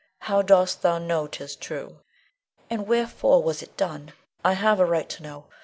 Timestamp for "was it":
3.43-3.77